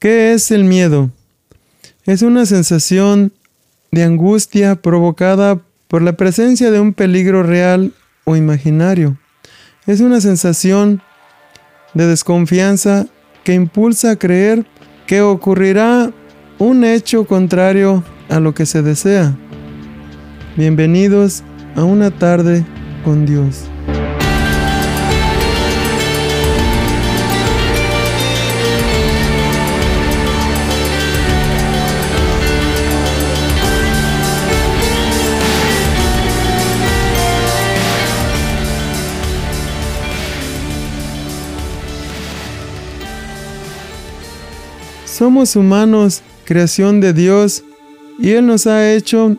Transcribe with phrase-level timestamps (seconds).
[0.00, 1.10] ¿Qué es el miedo?
[2.06, 3.34] Es una sensación
[3.92, 7.92] de angustia provocada por la presencia de un peligro real
[8.24, 9.18] o imaginario.
[9.86, 11.02] Es una sensación
[11.92, 13.08] de desconfianza
[13.44, 14.64] que impulsa a creer
[15.06, 16.10] que ocurrirá
[16.58, 19.36] un hecho contrario a lo que se desea.
[20.56, 21.42] Bienvenidos
[21.76, 22.64] a una tarde
[23.04, 23.69] con Dios.
[45.20, 47.62] Somos humanos, creación de Dios,
[48.18, 49.36] y Él nos ha hecho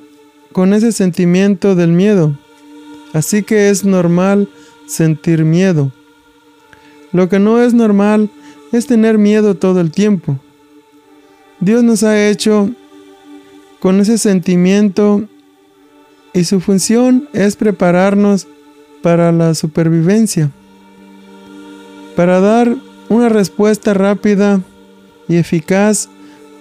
[0.51, 2.37] con ese sentimiento del miedo.
[3.13, 4.47] Así que es normal
[4.85, 5.91] sentir miedo.
[7.11, 8.29] Lo que no es normal
[8.71, 10.37] es tener miedo todo el tiempo.
[11.59, 12.69] Dios nos ha hecho
[13.79, 15.23] con ese sentimiento
[16.31, 18.45] y su función es prepararnos
[19.01, 20.51] para la supervivencia,
[22.15, 22.75] para dar
[23.09, 24.61] una respuesta rápida
[25.31, 26.09] y eficaz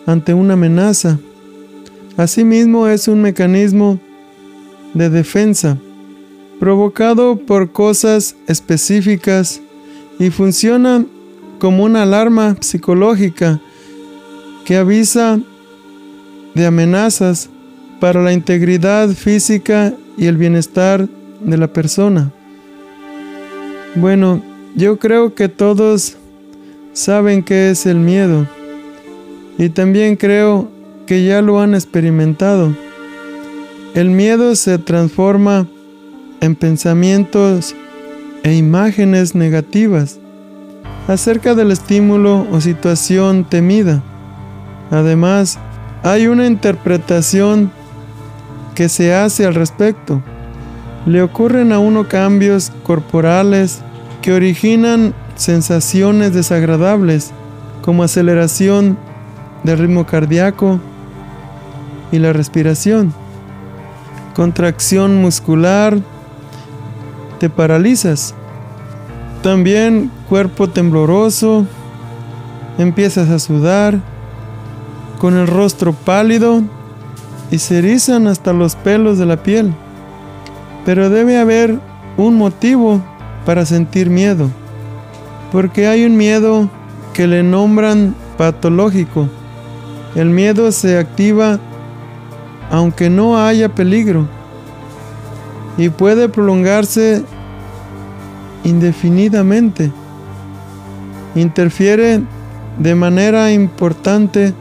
[0.07, 1.19] ante una amenaza.
[2.17, 3.99] Asimismo es un mecanismo
[4.95, 5.77] de defensa
[6.61, 9.61] provocado por cosas específicas
[10.19, 11.05] y funciona
[11.59, 13.61] como una alarma psicológica
[14.65, 15.41] que avisa
[16.55, 17.49] de amenazas
[17.99, 21.09] para la integridad física y el bienestar
[21.41, 22.31] de la persona.
[23.97, 24.43] Bueno,
[24.77, 26.17] yo creo que todos
[26.93, 28.47] saben qué es el miedo
[29.61, 30.71] y también creo
[31.07, 32.75] que ya lo han experimentado.
[33.95, 35.67] El miedo se transforma
[36.41, 37.77] en pensamientos
[38.43, 40.19] e imágenes negativas
[41.09, 44.03] acerca del estímulo o situación temida.
[44.91, 45.59] Además,
[46.03, 47.71] hay una interpretación
[48.75, 50.23] que se hace al respecto.
[51.05, 53.81] Le ocurren a uno cambios corporales
[54.23, 57.33] que originan sensaciones desagradables
[57.83, 58.97] como aceleración
[59.63, 60.81] del ritmo cardíaco
[62.13, 63.13] y la respiración,
[64.35, 65.99] contracción muscular,
[67.39, 68.35] te paralizas.
[69.43, 71.67] También cuerpo tembloroso,
[72.79, 74.01] empiezas a sudar,
[75.21, 76.63] con el rostro pálido
[77.51, 79.75] y se erizan hasta los pelos de la piel.
[80.87, 81.79] Pero debe haber
[82.17, 83.03] un motivo
[83.45, 84.49] para sentir miedo,
[85.53, 86.71] porque hay un miedo
[87.13, 89.29] que le nombran patológico.
[90.15, 91.61] El miedo se activa
[92.71, 94.29] aunque no haya peligro
[95.77, 97.25] y puede prolongarse
[98.65, 99.91] indefinidamente.
[101.35, 102.23] Interfiere
[102.79, 104.55] de manera importante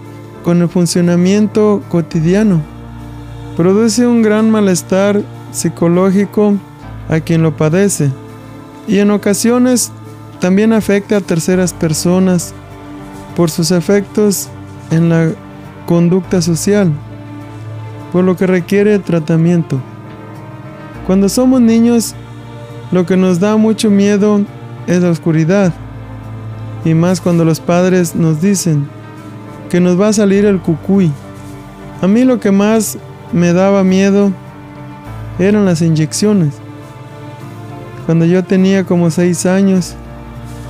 [0.43, 2.61] con el funcionamiento cotidiano.
[3.55, 5.21] Produce un gran malestar
[5.51, 6.55] psicológico
[7.09, 8.11] a quien lo padece
[8.87, 9.91] y en ocasiones
[10.39, 12.53] también afecta a terceras personas
[13.35, 14.49] por sus efectos
[14.91, 15.31] en la
[15.85, 16.91] conducta social,
[18.11, 19.79] por lo que requiere tratamiento.
[21.05, 22.16] Cuando somos niños,
[22.91, 24.41] lo que nos da mucho miedo
[24.88, 25.73] es la oscuridad.
[26.85, 28.88] Y más cuando los padres nos dicen
[29.69, 31.11] que nos va a salir el cucuy.
[32.01, 32.97] A mí lo que más
[33.31, 34.31] me daba miedo
[35.38, 36.55] eran las inyecciones.
[38.05, 39.95] Cuando yo tenía como seis años,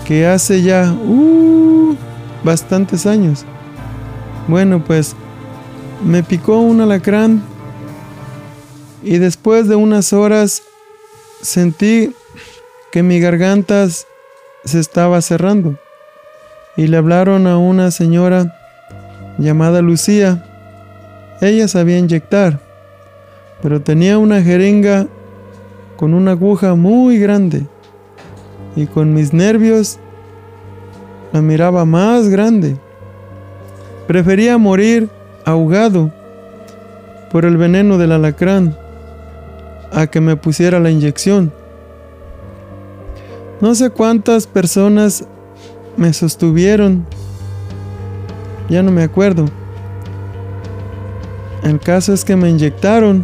[0.05, 1.95] que hace ya uh,
[2.43, 3.45] bastantes años.
[4.49, 5.15] Bueno, pues
[6.03, 7.43] me picó un alacrán
[9.03, 10.63] y después de unas horas
[11.39, 12.15] sentí
[12.91, 15.77] que mi garganta se estaba cerrando
[16.75, 18.57] y le hablaron a una señora
[19.37, 20.43] llamada Lucía.
[21.41, 22.59] Ella sabía inyectar,
[23.61, 25.05] pero tenía una jeringa
[25.95, 27.67] con una aguja muy grande
[28.75, 29.99] y con mis nervios
[31.33, 32.79] la miraba más grande.
[34.09, 35.07] Prefería morir
[35.45, 36.09] ahogado
[37.29, 38.75] por el veneno del alacrán
[39.93, 41.53] a que me pusiera la inyección.
[43.61, 45.25] No sé cuántas personas
[45.95, 47.05] me sostuvieron.
[48.67, 49.45] Ya no me acuerdo.
[51.61, 53.23] El caso es que me inyectaron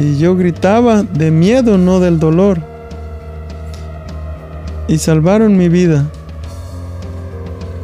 [0.00, 2.58] y yo gritaba de miedo, no del dolor.
[4.88, 6.10] Y salvaron mi vida.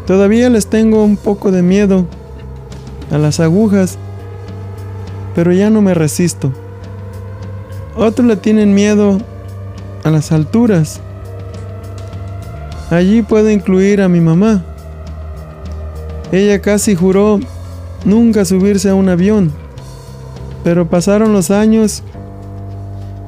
[0.06, 2.06] Todavía les tengo un poco de miedo
[3.10, 3.98] a las agujas,
[5.34, 6.52] pero ya no me resisto.
[7.96, 9.18] Otros le tienen miedo
[10.04, 11.00] a las alturas.
[12.90, 14.64] Allí puedo incluir a mi mamá.
[16.30, 17.40] Ella casi juró
[18.04, 19.50] nunca subirse a un avión,
[20.62, 22.04] pero pasaron los años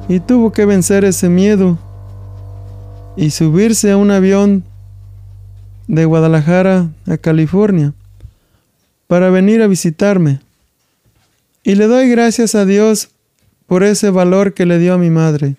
[0.07, 1.77] y tuvo que vencer ese miedo
[3.17, 4.63] y subirse a un avión
[5.89, 7.93] de Guadalajara a California
[9.07, 10.39] para venir a visitarme.
[11.63, 13.09] Y le doy gracias a Dios
[13.65, 15.55] por ese valor que le dio a mi madre.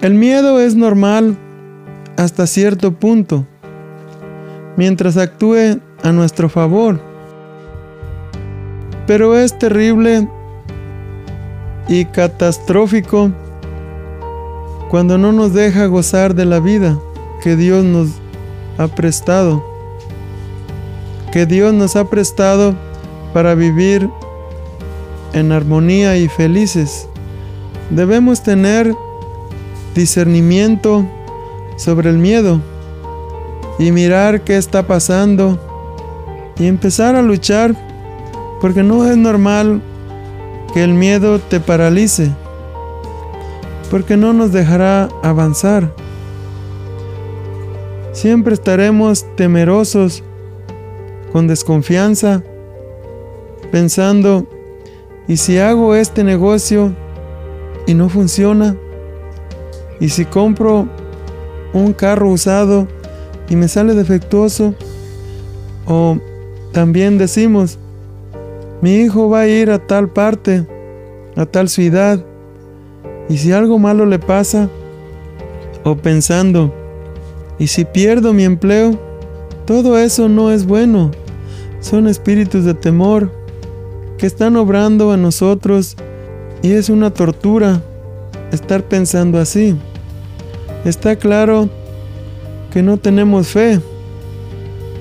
[0.00, 1.36] El miedo es normal
[2.16, 3.46] hasta cierto punto,
[4.76, 7.00] mientras actúe a nuestro favor.
[9.08, 10.28] Pero es terrible
[11.88, 13.32] y catastrófico
[14.88, 16.96] cuando no nos deja gozar de la vida
[17.42, 18.20] que Dios nos
[18.78, 19.64] ha prestado.
[21.32, 22.74] Que Dios nos ha prestado
[23.32, 24.08] para vivir
[25.32, 27.08] en armonía y felices.
[27.90, 28.94] Debemos tener
[29.94, 31.06] discernimiento
[31.76, 32.60] sobre el miedo
[33.78, 35.58] y mirar qué está pasando
[36.58, 37.74] y empezar a luchar
[38.60, 39.82] porque no es normal
[40.72, 42.32] que el miedo te paralice
[43.90, 45.92] porque no nos dejará avanzar.
[48.16, 50.22] Siempre estaremos temerosos,
[51.34, 52.42] con desconfianza,
[53.70, 54.46] pensando,
[55.28, 56.94] ¿y si hago este negocio
[57.86, 58.74] y no funciona?
[60.00, 60.88] ¿Y si compro
[61.74, 62.88] un carro usado
[63.50, 64.74] y me sale defectuoso?
[65.84, 66.16] O
[66.72, 67.78] también decimos,
[68.80, 70.66] mi hijo va a ir a tal parte,
[71.36, 72.24] a tal ciudad,
[73.28, 74.70] y si algo malo le pasa,
[75.84, 76.72] o pensando,
[77.58, 78.98] ¿y si pierdo mi empleo?
[79.66, 81.10] Todo eso no es bueno.
[81.80, 83.30] Son espíritus de temor
[84.18, 85.96] que están obrando a nosotros
[86.62, 87.82] y es una tortura
[88.52, 89.76] estar pensando así.
[90.84, 91.68] Está claro
[92.72, 93.80] que no tenemos fe,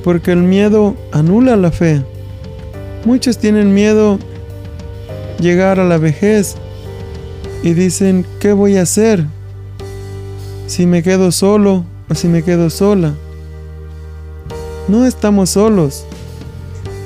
[0.04, 2.02] porque el miedo anula la fe.
[3.06, 4.18] Muchos tienen miedo
[5.40, 6.56] llegar a la vejez
[7.64, 9.26] y dicen, ¿qué voy a hacer?
[10.68, 13.14] Si me quedo solo o si me quedo sola.
[14.88, 16.06] No estamos solos.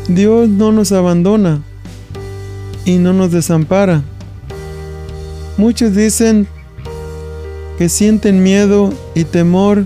[0.08, 1.62] Dios no nos abandona
[2.86, 4.04] y no nos desampara.
[5.58, 6.48] Muchos dicen
[7.78, 9.86] que sienten miedo y temor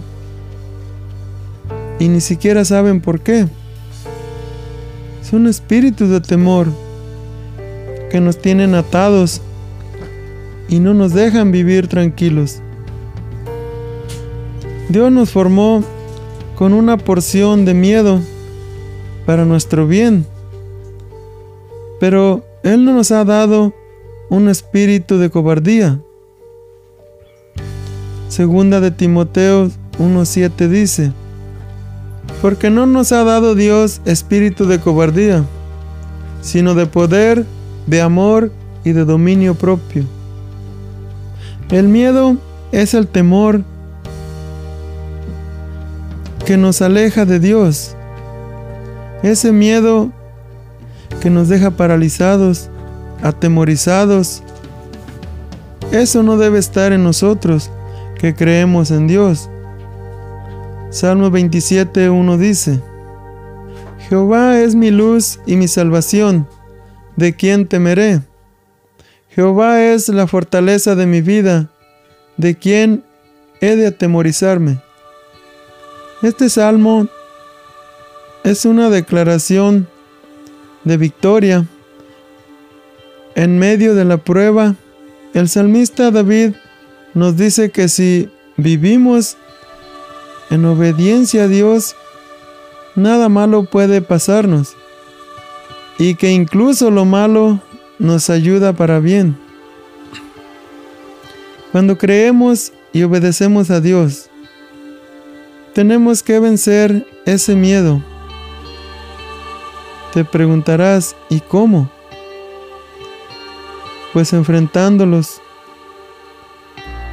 [2.00, 3.48] y ni siquiera saben por qué.
[5.22, 6.68] Son espíritus de temor
[8.12, 9.42] que nos tienen atados
[10.70, 12.62] y no nos dejan vivir tranquilos.
[14.90, 15.84] Dios nos formó
[16.56, 18.20] con una porción de miedo
[19.26, 20.26] para nuestro bien,
[22.00, 23.74] pero Él no nos ha dado
[24.30, 26.00] un espíritu de cobardía.
[28.28, 29.70] Segunda de Timoteo
[30.00, 31.14] 1.7 dice,
[32.42, 35.46] porque no nos ha dado Dios espíritu de cobardía,
[36.42, 37.46] sino de poder,
[37.88, 38.52] de amor
[38.84, 40.04] y de dominio propio.
[41.70, 42.38] El miedo
[42.72, 43.64] es el temor
[46.46, 47.96] que nos aleja de Dios.
[49.24, 50.12] Ese miedo
[51.22, 52.70] que nos deja paralizados,
[53.22, 54.44] atemorizados.
[55.92, 57.72] Eso no debe estar en nosotros
[58.20, 59.50] que creemos en Dios.
[60.90, 62.80] Salmo 27, 1 dice,
[64.10, 66.48] Jehová es mi luz y mi salvación,
[67.16, 68.22] ¿de quién temeré?
[69.30, 71.72] Jehová es la fortaleza de mi vida,
[72.38, 73.04] ¿de quién
[73.62, 74.80] he de atemorizarme?
[76.24, 77.10] Este salmo
[78.46, 79.90] es una declaración
[80.86, 81.68] de victoria.
[83.36, 84.76] En medio de la prueba,
[85.34, 86.54] el salmista David
[87.14, 89.36] nos dice que si vivimos
[90.50, 91.94] en obediencia a Dios,
[92.96, 94.78] nada malo puede pasarnos
[95.98, 97.60] y que incluso lo malo
[98.00, 99.36] nos ayuda para bien.
[101.74, 104.30] Cuando creemos y obedecemos a Dios,
[105.74, 108.02] tenemos que vencer ese miedo.
[110.14, 111.90] Te preguntarás, ¿y cómo?
[114.14, 115.42] Pues enfrentándolos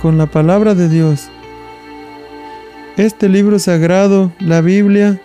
[0.02, 1.29] con la palabra de Dios.
[2.99, 5.21] Este libro sagrado, la Biblia,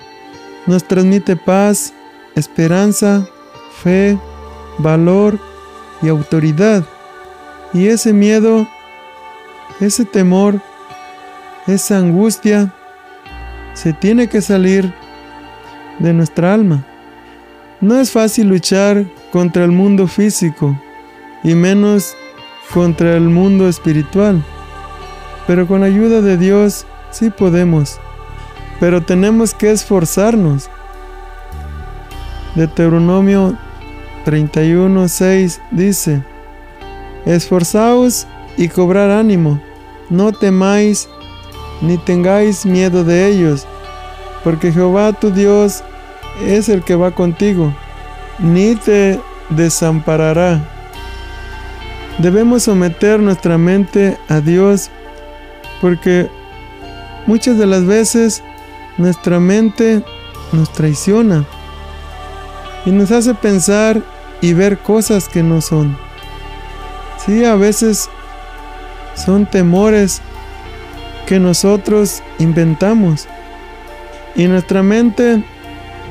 [0.66, 1.94] nos transmite paz,
[2.36, 3.28] esperanza,
[3.82, 4.18] fe,
[4.78, 5.38] valor
[6.02, 6.86] y autoridad.
[7.74, 8.66] Y ese miedo,
[9.82, 10.62] ese temor,
[11.68, 12.74] esa angustia,
[13.76, 14.92] se tiene que salir
[16.00, 16.84] de nuestra alma.
[17.80, 20.76] No es fácil luchar contra el mundo físico
[21.44, 22.16] y menos
[22.74, 24.44] contra el mundo espiritual,
[25.46, 28.00] pero con ayuda de Dios sí podemos.
[28.80, 30.70] Pero tenemos que esforzarnos
[32.56, 33.58] Deuteronomio
[34.26, 36.24] 31:6 dice,
[37.26, 38.28] Esforzaos
[38.58, 39.60] y cobrar ánimo,
[40.10, 41.10] no temáis
[41.86, 43.66] ni tengáis miedo de ellos,
[44.44, 45.84] porque Jehová tu Dios
[46.42, 47.74] es el que va contigo,
[48.40, 50.60] ni te desamparará.
[52.18, 54.90] Debemos someter nuestra mente a Dios
[55.82, 56.30] porque
[57.26, 58.42] muchas de las veces
[58.98, 60.02] nuestra mente
[60.52, 61.46] nos traiciona
[62.86, 64.02] y nos hace pensar
[64.42, 65.98] y ver cosas que no son.
[67.26, 68.10] Sí, a veces
[69.16, 70.22] son temores
[71.26, 73.28] que nosotros inventamos
[74.36, 75.44] y nuestra mente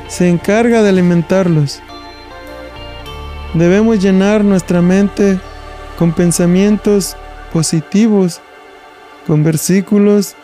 [0.09, 1.81] se encarga de alimentarlos.
[3.55, 5.39] Debemos llenar nuestra mente
[5.99, 7.17] con pensamientos
[7.53, 8.41] positivos,
[9.27, 10.35] con versículos,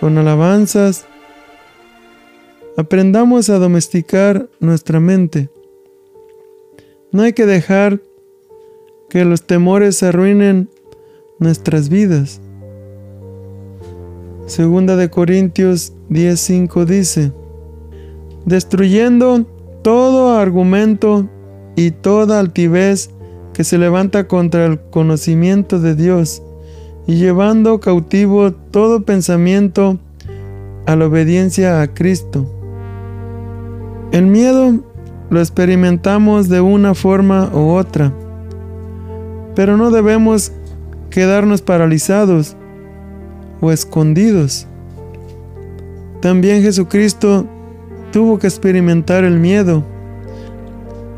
[0.00, 1.06] con alabanzas.
[2.76, 5.50] Aprendamos a domesticar nuestra mente.
[7.12, 8.00] No hay que dejar
[9.08, 10.68] que los temores arruinen
[11.38, 12.40] nuestras vidas.
[14.48, 17.32] Segunda de Corintios 10:5 dice,
[18.46, 19.44] destruyendo
[19.82, 21.28] todo argumento
[21.76, 23.10] y toda altivez
[23.52, 26.42] que se levanta contra el conocimiento de Dios
[27.06, 29.98] y llevando cautivo todo pensamiento
[30.86, 32.46] a la obediencia a Cristo.
[34.12, 34.82] El miedo
[35.28, 38.14] lo experimentamos de una forma u otra,
[39.54, 40.52] pero no debemos
[41.10, 42.56] quedarnos paralizados
[43.60, 44.66] o escondidos.
[46.20, 47.46] También Jesucristo
[48.12, 49.84] tuvo que experimentar el miedo.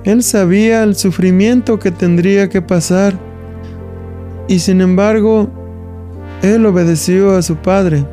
[0.05, 3.19] Él sabía el sufrimiento que tendría que pasar
[4.51, 5.49] y sin embargo,
[6.43, 8.05] Él obedeció a su Padre.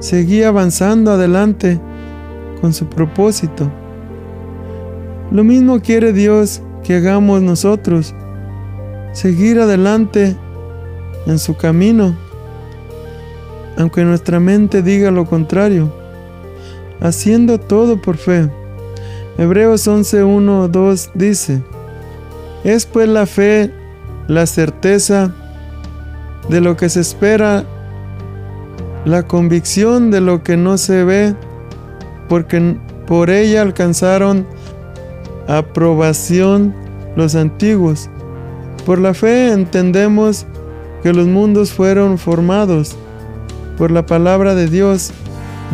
[0.00, 1.80] Seguía avanzando adelante
[2.60, 3.70] con su propósito.
[5.30, 8.16] Lo mismo quiere Dios que hagamos nosotros,
[9.12, 10.36] seguir adelante
[11.26, 12.16] en su camino,
[13.78, 15.92] aunque nuestra mente diga lo contrario,
[17.00, 18.50] haciendo todo por fe.
[19.38, 21.62] Hebreos 11, 1, 2 dice,
[22.64, 23.72] es pues la fe
[24.26, 25.32] la certeza
[26.48, 27.64] de lo que se espera,
[29.04, 31.36] la convicción de lo que no se ve,
[32.28, 34.44] porque por ella alcanzaron
[35.46, 36.74] aprobación
[37.14, 38.10] los antiguos.
[38.84, 40.46] Por la fe entendemos
[41.04, 42.96] que los mundos fueron formados
[43.78, 45.12] por la palabra de Dios,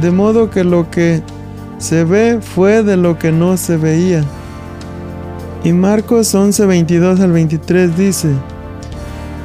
[0.03, 1.23] de modo que lo que
[1.79, 4.23] se ve fue de lo que no se veía.
[5.65, 8.29] Y Marcos 11, 22 al 23 dice,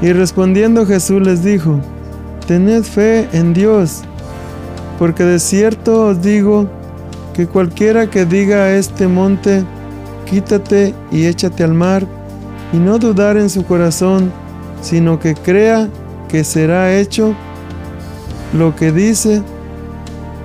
[0.02, 1.80] Y respondiendo Jesús les dijo,
[2.46, 4.02] Tened fe en Dios,
[4.98, 6.70] porque de cierto os digo
[7.34, 9.64] que cualquiera que diga a este monte,
[10.30, 12.06] quítate y échate al mar,
[12.74, 14.32] y no dudar en su corazón,
[14.82, 15.88] sino que crea
[16.28, 17.34] que será hecho
[18.54, 19.44] lo que dice,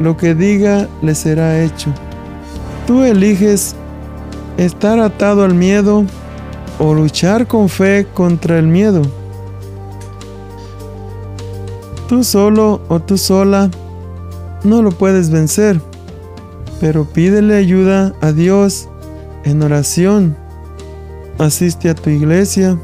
[0.00, 1.92] lo que diga le será hecho.
[2.86, 3.74] Tú eliges
[4.56, 6.04] estar atado al miedo
[6.78, 9.02] o luchar con fe contra el miedo.
[12.08, 13.70] Tú solo o tú sola
[14.62, 15.80] no lo puedes vencer,
[16.80, 18.88] pero pídele ayuda a Dios
[19.44, 20.36] en oración,
[21.38, 22.78] asiste a tu iglesia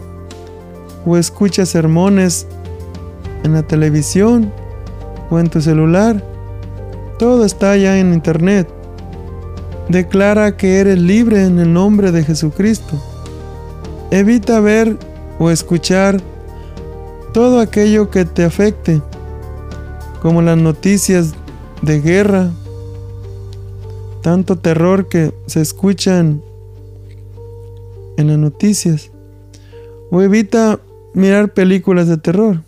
[1.06, 2.46] o escucha sermones
[3.44, 4.52] en la televisión
[5.30, 6.22] o en tu celular.
[7.18, 8.68] Todo está ya en internet.
[9.88, 13.00] Declara que eres libre en el nombre de Jesucristo.
[14.10, 14.96] Evita ver
[15.38, 16.20] o escuchar
[17.32, 19.00] todo aquello que te afecte,
[20.20, 21.34] como las noticias
[21.82, 22.50] de guerra,
[24.22, 26.42] tanto terror que se escuchan
[28.16, 29.10] en las noticias.
[30.10, 30.80] O evita
[31.14, 32.62] mirar películas de terror.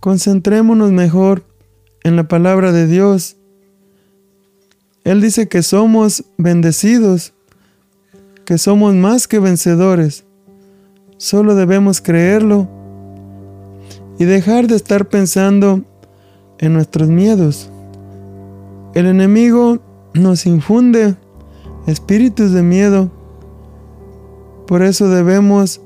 [0.00, 1.44] Concentrémonos mejor
[2.02, 3.36] en la palabra de Dios.
[5.04, 7.32] Él dice que somos bendecidos,
[8.44, 10.24] que somos más que vencedores.
[11.16, 12.68] Solo debemos creerlo
[14.18, 15.84] y dejar de estar pensando
[16.58, 17.70] en nuestros miedos.
[18.94, 19.78] El enemigo
[20.14, 21.14] nos infunde
[21.86, 23.10] espíritus de miedo
[24.70, 25.80] por eso debemos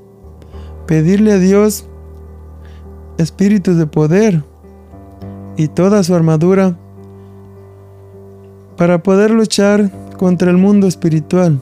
[0.85, 1.87] pedirle a Dios
[3.17, 4.43] espíritus de poder
[5.57, 6.77] y toda su armadura
[8.77, 11.59] para poder luchar contra el mundo espiritual.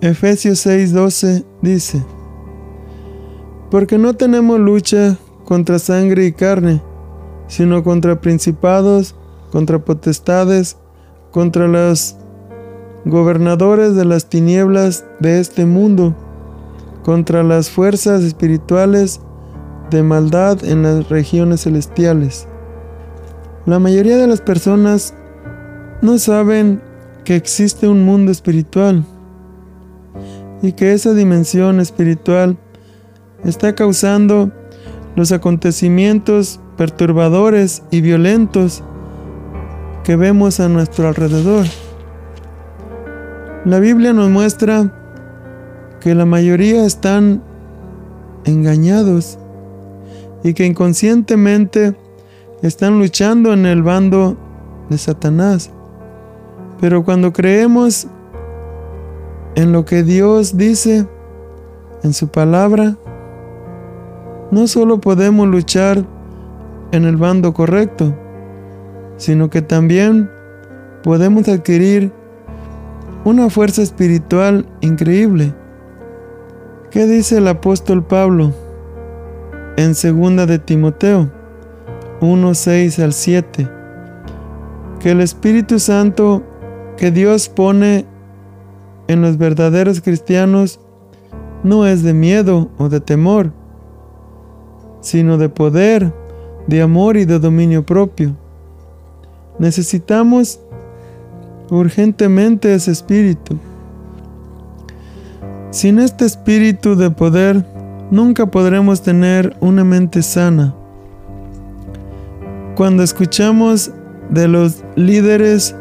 [0.00, 2.04] Efesios 6:12 dice,
[3.70, 6.82] porque no tenemos lucha contra sangre y carne,
[7.46, 9.14] sino contra principados,
[9.52, 10.76] contra potestades,
[11.30, 12.16] contra las
[13.04, 16.14] gobernadores de las tinieblas de este mundo,
[17.04, 19.20] contra las fuerzas espirituales
[19.92, 22.48] de maldad en las regiones celestiales.
[23.66, 25.14] La mayoría de las personas
[26.00, 26.82] no saben
[27.24, 29.04] que existe un mundo espiritual
[30.62, 32.56] y que esa dimensión espiritual
[33.44, 34.50] está causando
[35.14, 38.82] los acontecimientos perturbadores y violentos
[40.04, 41.66] que vemos a nuestro alrededor.
[43.64, 44.92] La Biblia nos muestra
[46.00, 47.44] que la mayoría están
[48.44, 49.38] engañados
[50.42, 51.94] y que inconscientemente
[52.62, 54.36] están luchando en el bando
[54.88, 55.70] de Satanás.
[56.80, 58.06] Pero cuando creemos
[59.54, 61.06] en lo que Dios dice
[62.02, 62.96] en su palabra,
[64.50, 66.04] no solo podemos luchar
[66.92, 68.14] en el bando correcto,
[69.16, 70.30] sino que también
[71.02, 72.12] podemos adquirir
[73.24, 75.54] una fuerza espiritual increíble.
[76.90, 78.52] ¿Qué dice el apóstol Pablo
[79.76, 81.30] en segunda de Timoteo
[82.20, 83.68] 1, 6 al 7?
[85.00, 86.42] Que el Espíritu Santo
[86.96, 88.06] que Dios pone
[89.08, 90.80] en los verdaderos cristianos
[91.62, 93.52] no es de miedo o de temor,
[95.00, 96.12] sino de poder,
[96.66, 98.36] de amor y de dominio propio.
[99.58, 100.60] Necesitamos
[101.70, 103.58] urgentemente ese espíritu.
[105.70, 107.64] Sin este espíritu de poder,
[108.12, 110.74] nunca podremos tener una mente sana.
[112.76, 113.90] Cuando escuchamos
[114.28, 115.74] de los líderes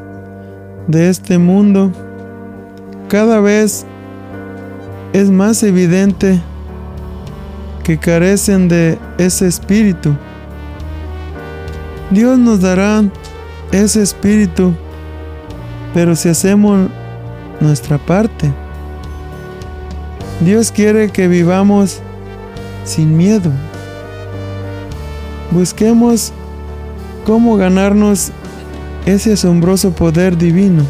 [0.88, 1.92] de este mundo,
[3.10, 3.86] cada vez
[5.12, 6.42] es más evidente
[7.84, 10.16] que carecen de ese espíritu.
[12.12, 13.04] Dios nos dará
[13.74, 14.74] ese espíritu,
[15.94, 16.90] pero si hacemos
[17.60, 18.50] nuestra parte,
[20.40, 22.02] Dios quiere que vivamos
[22.92, 23.52] sin miedo.
[25.52, 26.34] Busquemos
[27.26, 28.32] cómo ganarnos
[29.06, 30.84] ese asombroso poder divino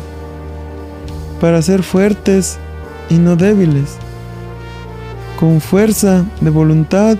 [1.40, 2.58] para ser fuertes
[3.10, 3.98] y no débiles,
[5.40, 7.18] con fuerza de voluntad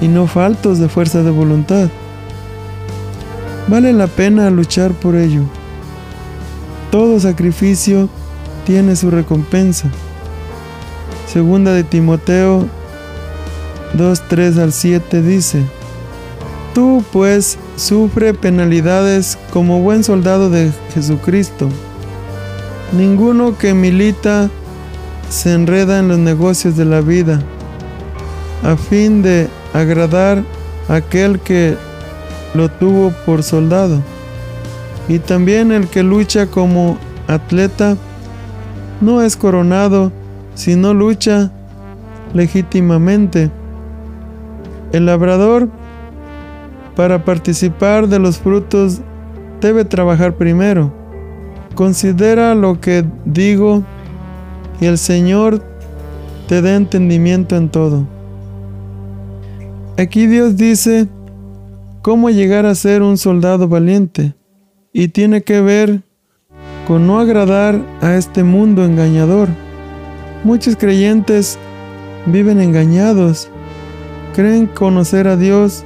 [0.00, 1.88] y no faltos de fuerza de voluntad.
[3.66, 5.42] Vale la pena luchar por ello.
[6.90, 8.08] Todo sacrificio
[8.64, 9.88] tiene su recompensa.
[11.26, 12.68] Segunda de Timoteo
[13.94, 15.62] 2, 3 al 7 dice,
[16.74, 21.68] Tú pues sufre penalidades como buen soldado de Jesucristo.
[22.96, 24.48] Ninguno que milita
[25.28, 27.42] se enreda en los negocios de la vida,
[28.62, 30.42] a fin de agradar
[30.88, 31.76] a aquel que
[32.54, 34.02] lo tuvo por soldado.
[35.08, 36.96] Y también el que lucha como
[37.28, 37.96] atleta
[39.00, 40.12] no es coronado
[40.54, 41.50] si no lucha
[42.34, 43.50] legítimamente.
[44.92, 45.68] El labrador,
[46.94, 49.00] para participar de los frutos,
[49.60, 50.92] debe trabajar primero.
[51.74, 53.82] Considera lo que digo
[54.80, 55.62] y el Señor
[56.48, 58.06] te dé entendimiento en todo.
[59.96, 61.08] Aquí Dios dice
[62.02, 64.34] cómo llegar a ser un soldado valiente
[64.92, 66.02] y tiene que ver
[66.86, 69.48] con no agradar a este mundo engañador.
[70.44, 71.58] Muchos creyentes
[72.26, 73.48] viven engañados,
[74.32, 75.84] creen conocer a Dios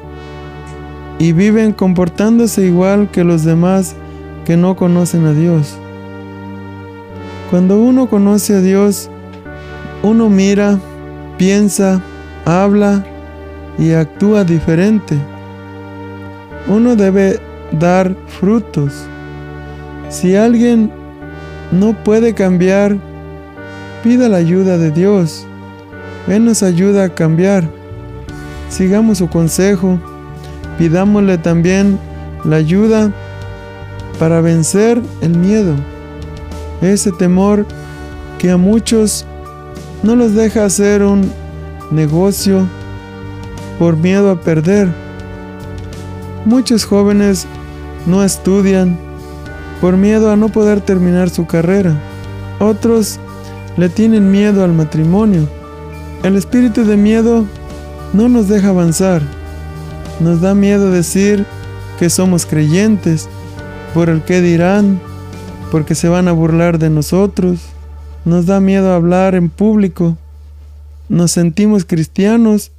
[1.18, 3.96] y viven comportándose igual que los demás
[4.44, 5.76] que no conocen a Dios.
[7.50, 9.10] Cuando uno conoce a Dios,
[10.02, 10.78] uno mira,
[11.38, 12.00] piensa,
[12.44, 13.04] habla
[13.78, 15.16] y actúa diferente.
[16.68, 17.40] Uno debe
[17.72, 19.06] dar frutos.
[20.08, 20.90] Si alguien
[21.72, 22.96] no puede cambiar,
[24.02, 25.46] pida la ayuda de Dios.
[26.28, 27.68] Él nos ayuda a cambiar.
[28.68, 29.98] Sigamos su consejo.
[30.78, 31.98] Pidámosle también
[32.44, 33.12] la ayuda
[34.18, 35.74] para vencer el miedo.
[36.82, 37.66] Ese temor
[38.38, 39.24] que a muchos
[40.02, 41.30] no los deja hacer un
[41.90, 42.66] negocio
[43.78, 45.06] por miedo a perder
[46.46, 47.44] Muchos jóvenes
[48.06, 48.96] no estudian
[49.80, 52.00] por miedo a no poder terminar su carrera.
[52.60, 53.18] Otros
[53.76, 55.48] le tienen miedo al matrimonio.
[56.22, 57.46] El espíritu de miedo
[58.12, 59.22] no nos deja avanzar.
[60.20, 61.44] Nos da miedo decir
[61.98, 63.28] que somos creyentes
[63.94, 65.00] por el que dirán,
[65.70, 67.60] porque se van a burlar de nosotros.
[68.24, 70.16] Nos da miedo hablar en público.
[71.08, 72.72] Nos sentimos cristianos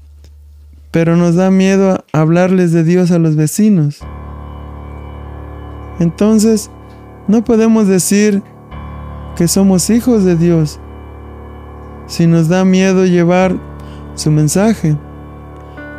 [0.92, 4.00] pero nos da miedo hablarles de Dios a los vecinos.
[6.00, 6.72] Entonces,
[7.28, 8.42] no podemos decir
[9.36, 10.80] que somos hijos de Dios.
[12.08, 13.56] Si nos da miedo llevar
[14.16, 14.98] su mensaje,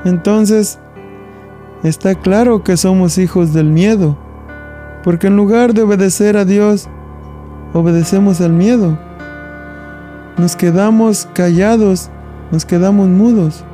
[0.08, 0.78] entonces
[1.82, 4.16] está claro que somos hijos del miedo,
[5.04, 6.88] porque en lugar de obedecer a Dios,
[7.74, 8.98] obedecemos al miedo.
[10.38, 12.10] Nos quedamos callados,
[12.50, 13.64] nos quedamos mudos.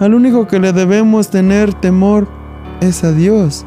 [0.00, 2.26] Al único que le debemos tener temor
[2.80, 3.64] es a Dios.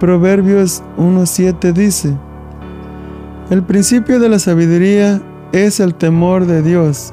[0.00, 2.16] Proverbios 1.7 dice,
[3.50, 5.20] El principio de la sabiduría
[5.52, 7.12] es el temor de Dios.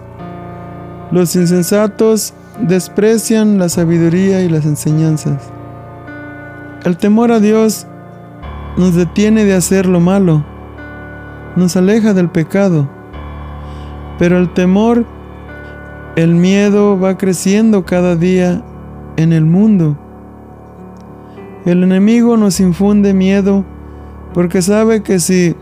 [1.12, 5.52] Los insensatos desprecian la sabiduría y las enseñanzas.
[6.86, 7.88] El temor a Dios
[8.78, 10.44] nos detiene de hacer lo malo,
[11.56, 12.90] nos aleja del pecado,
[14.20, 15.06] pero el temor,
[16.16, 18.64] el miedo va creciendo cada día
[19.18, 19.98] en el mundo.
[21.66, 23.64] El enemigo nos infunde miedo
[24.34, 25.56] porque sabe que si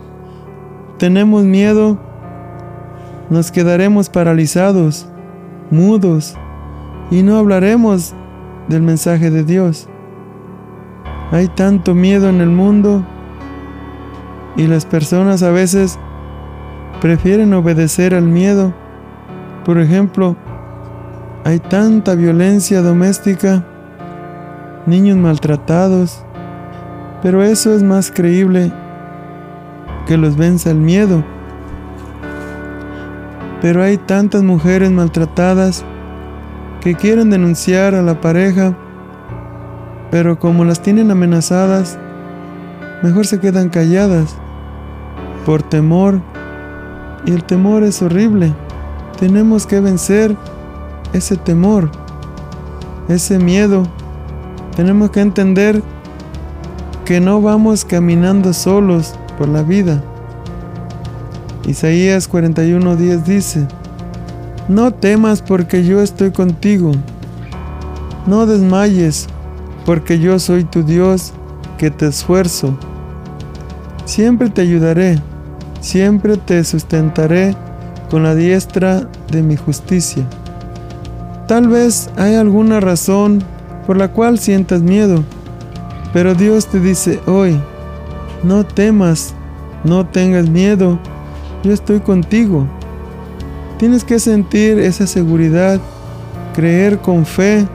[0.98, 1.98] tenemos miedo,
[3.30, 5.08] nos quedaremos paralizados,
[5.70, 6.36] mudos,
[7.10, 8.14] y no hablaremos
[8.68, 9.88] del mensaje de Dios.
[11.30, 13.04] Hay tanto miedo en el mundo
[14.56, 15.98] y las personas a veces
[17.00, 18.72] prefieren obedecer al miedo.
[19.64, 20.36] Por ejemplo,
[21.44, 23.64] hay tanta violencia doméstica,
[24.86, 26.24] niños maltratados,
[27.22, 28.72] pero eso es más creíble
[30.06, 31.24] que los venza el miedo.
[33.60, 35.84] Pero hay tantas mujeres maltratadas
[36.82, 38.76] que quieren denunciar a la pareja,
[40.10, 41.96] pero como las tienen amenazadas,
[43.04, 44.34] mejor se quedan calladas
[45.46, 46.20] por temor.
[47.24, 48.52] Y el temor es horrible.
[49.20, 50.36] Tenemos que vencer
[51.12, 51.88] ese temor,
[53.08, 53.84] ese miedo.
[54.74, 55.80] Tenemos que entender
[57.04, 60.02] que no vamos caminando solos por la vida.
[61.64, 63.68] Isaías 41:10 dice,
[64.68, 66.92] no temas porque yo estoy contigo.
[68.26, 69.26] No desmayes
[69.84, 71.32] porque yo soy tu Dios
[71.78, 72.76] que te esfuerzo.
[74.04, 75.18] Siempre te ayudaré,
[75.80, 77.56] siempre te sustentaré
[78.10, 80.24] con la diestra de mi justicia.
[81.48, 83.42] Tal vez hay alguna razón
[83.86, 85.24] por la cual sientas miedo,
[86.12, 87.60] pero Dios te dice hoy,
[88.44, 89.34] no temas,
[89.82, 90.98] no tengas miedo,
[91.64, 92.68] yo estoy contigo.
[93.82, 95.80] Tienes que sentir esa seguridad,
[96.54, 97.66] creer con fe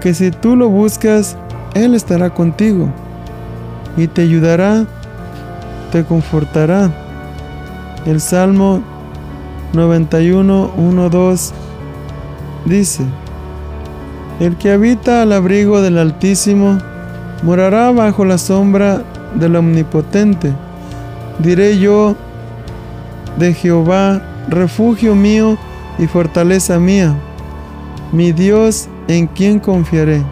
[0.00, 1.36] que si tú lo buscas,
[1.74, 2.88] Él estará contigo
[3.96, 4.86] y te ayudará,
[5.90, 6.92] te confortará.
[8.06, 8.80] El Salmo
[9.72, 11.52] 91, 1, 2
[12.66, 13.02] dice,
[14.38, 16.78] El que habita al abrigo del Altísimo
[17.42, 19.02] morará bajo la sombra
[19.34, 20.52] del Omnipotente.
[21.40, 22.14] Diré yo
[23.36, 25.56] de Jehová, refugio mío
[25.98, 27.14] y fortaleza mía,
[28.12, 30.22] mi Dios en quien confiaré.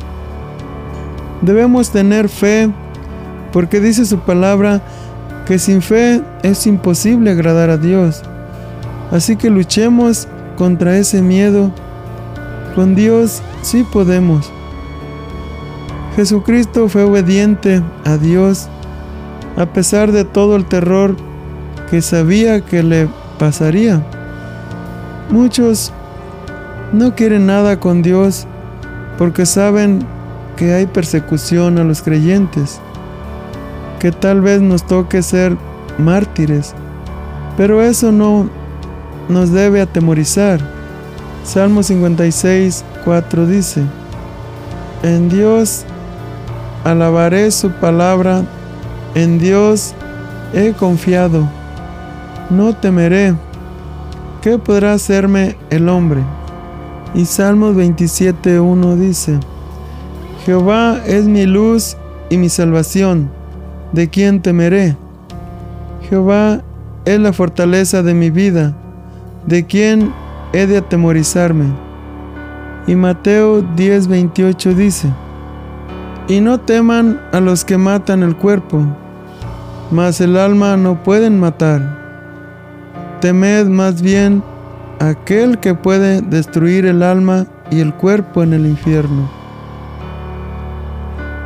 [1.42, 2.70] Debemos tener fe
[3.52, 4.82] porque dice su palabra
[5.46, 8.22] que sin fe es imposible agradar a Dios.
[9.10, 11.70] Así que luchemos contra ese miedo.
[12.74, 14.50] Con Dios sí podemos.
[16.16, 18.68] Jesucristo fue obediente a Dios
[19.56, 21.16] a pesar de todo el terror
[21.90, 24.02] que sabía que le pasaría.
[25.30, 25.92] Muchos
[26.92, 28.46] no quieren nada con Dios
[29.18, 30.06] porque saben
[30.56, 32.80] que hay persecución a los creyentes,
[33.98, 35.56] que tal vez nos toque ser
[35.98, 36.74] mártires,
[37.56, 38.48] pero eso no
[39.28, 40.60] nos debe atemorizar.
[41.44, 43.82] Salmo 56, 4 dice,
[45.02, 45.84] En Dios
[46.84, 48.44] alabaré su palabra,
[49.14, 49.94] en Dios
[50.52, 51.48] he confiado
[52.50, 53.34] no temeré.
[54.42, 56.20] ¿Qué podrá hacerme el hombre?
[57.14, 59.38] Y Salmos 27.1 dice,
[60.44, 61.96] Jehová es mi luz
[62.28, 63.30] y mi salvación,
[63.92, 64.96] ¿de quién temeré?
[66.08, 66.62] Jehová
[67.04, 68.74] es la fortaleza de mi vida,
[69.46, 70.12] ¿de quién
[70.52, 71.66] he de atemorizarme?
[72.86, 75.08] Y Mateo 10:28 dice,
[76.28, 78.82] Y no teman a los que matan el cuerpo,
[79.90, 82.03] mas el alma no pueden matar
[83.24, 84.42] temed más bien
[85.00, 89.30] aquel que puede destruir el alma y el cuerpo en el infierno.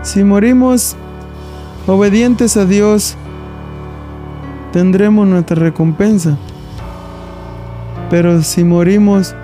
[0.02, 0.96] Si morimos
[1.86, 3.14] obedientes a Dios,
[4.72, 6.36] tendremos nuestra recompensa.
[8.10, 9.36] Pero si morimos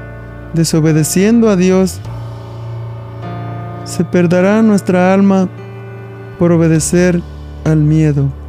[0.55, 2.01] desobedeciendo a Dios,
[3.85, 5.49] se perderá nuestra alma
[6.40, 7.23] por obedecer
[7.64, 8.43] al miedo.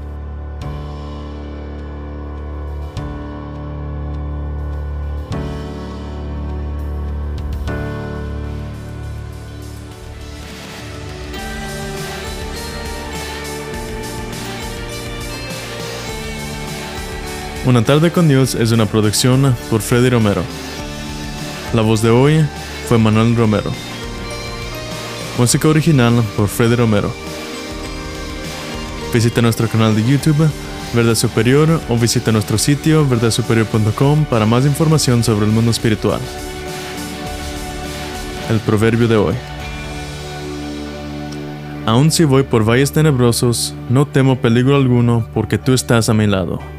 [17.66, 20.44] Una tarde con Dios es una producción por Freddy Romero.
[21.74, 22.46] La voz de hoy
[22.88, 23.72] fue Manuel Romero.
[25.40, 27.12] Música original por Freddy Romero.
[29.12, 30.48] Visita nuestro canal de YouTube
[30.94, 36.22] Verdad Superior o visita nuestro sitio verdadsuperior.com para más información sobre el mundo espiritual.
[38.48, 39.34] El proverbio de hoy.
[41.88, 46.28] Aun si voy por valles tenebrosos, no temo peligro alguno porque tú estás a mi
[46.28, 46.75] lado.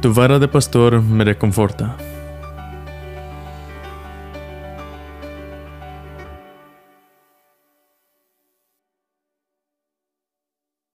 [0.00, 1.96] Tu vara de pastor me reconforta.